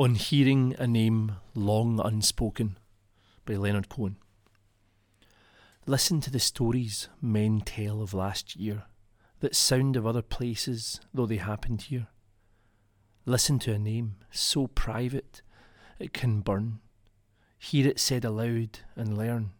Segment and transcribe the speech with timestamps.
[0.00, 2.78] On Hearing a Name Long Unspoken
[3.44, 4.14] by Leonard Cohen.
[5.86, 8.84] Listen to the stories men tell of last year
[9.40, 12.06] that sound of other places though they happened here.
[13.26, 15.42] Listen to a name so private
[15.98, 16.78] it can burn.
[17.58, 19.50] Hear it said aloud and learn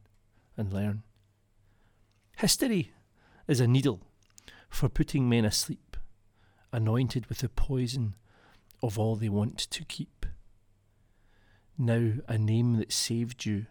[0.57, 1.03] and learn.
[2.37, 2.93] History
[3.49, 4.03] is a needle
[4.71, 5.97] for putting men asleep,
[6.73, 8.15] anointed with the poison
[8.81, 10.18] of all they want to keep.
[11.81, 13.67] Now a name that saved you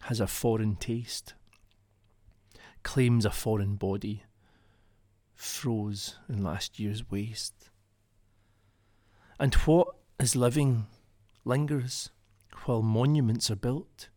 [0.00, 1.34] has a foreign taste,
[2.82, 4.24] claims a foreign body,
[5.32, 7.70] froze in last year's waste.
[9.38, 10.86] And what is living
[11.44, 12.10] lingers
[12.64, 14.08] while monuments are built,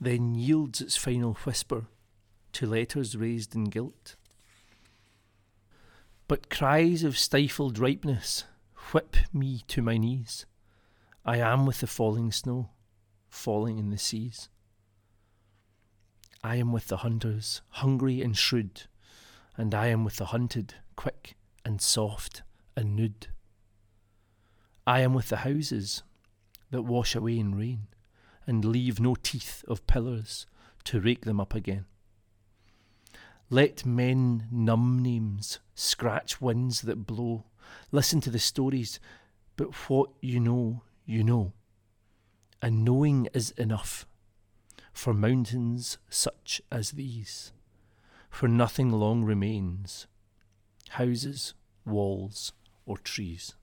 [0.00, 1.84] then yields its final whisper
[2.52, 4.16] to letters raised in guilt.
[6.28, 8.44] But cries of stifled ripeness
[8.92, 10.46] whip me to my knees.
[11.26, 12.70] I am with the falling snow,
[13.30, 14.50] falling in the seas.
[16.42, 18.82] I am with the hunters, hungry and shrewd,
[19.56, 22.42] and I am with the hunted, quick and soft
[22.76, 23.28] and nude.
[24.86, 26.02] I am with the houses
[26.70, 27.86] that wash away in rain,
[28.46, 30.46] and leave no teeth of pillars
[30.84, 31.86] to rake them up again.
[33.48, 37.44] Let men numb names, scratch winds that blow,
[37.92, 39.00] listen to the stories,
[39.56, 41.52] but what you know, you know.
[42.62, 44.06] And knowing is enough
[44.92, 47.52] for mountains such as these,
[48.30, 50.06] for nothing long remains
[50.90, 52.52] houses, walls,
[52.86, 53.54] or trees.